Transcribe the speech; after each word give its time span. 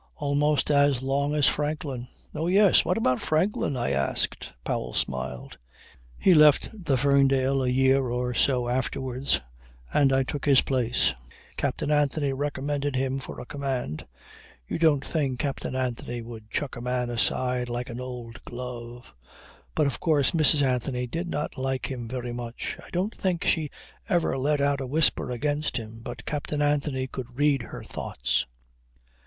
Almost 0.15 0.71
as 0.71 1.03
long 1.03 1.35
as 1.35 1.45
Franklin." 1.47 2.07
"Oh 2.33 2.47
yes! 2.47 2.83
What 2.83 2.97
about 2.97 3.21
Franklin?" 3.21 3.77
I 3.77 3.91
asked. 3.91 4.51
Powell 4.63 4.95
smiled. 4.95 5.59
"He 6.17 6.33
left 6.33 6.71
the 6.73 6.97
Ferndale 6.97 7.61
a 7.61 7.69
year 7.69 8.09
or 8.09 8.33
so 8.33 8.67
afterwards, 8.67 9.41
and 9.93 10.11
I 10.11 10.23
took 10.23 10.45
his 10.45 10.61
place. 10.61 11.13
Captain 11.55 11.91
Anthony 11.91 12.33
recommended 12.33 12.95
him 12.95 13.19
for 13.19 13.39
a 13.39 13.45
command. 13.45 14.07
You 14.67 14.79
don't 14.79 15.05
think 15.05 15.37
Captain 15.39 15.75
Anthony 15.75 16.23
would 16.23 16.49
chuck 16.49 16.75
a 16.75 16.81
man 16.81 17.11
aside 17.11 17.69
like 17.69 17.91
an 17.91 17.99
old 18.01 18.43
glove. 18.43 19.13
But 19.75 19.85
of 19.85 19.99
course 19.99 20.31
Mrs. 20.31 20.63
Anthony 20.63 21.05
did 21.05 21.27
not 21.27 21.59
like 21.59 21.91
him 21.91 22.07
very 22.07 22.33
much. 22.33 22.75
I 22.83 22.89
don't 22.89 23.15
think 23.15 23.43
she 23.43 23.69
ever 24.09 24.35
let 24.35 24.61
out 24.61 24.81
a 24.81 24.87
whisper 24.87 25.29
against 25.29 25.77
him 25.77 25.99
but 26.01 26.25
Captain 26.25 26.59
Anthony 26.59 27.05
could 27.05 27.37
read 27.37 27.61
her 27.61 27.83
thoughts. 27.83 28.47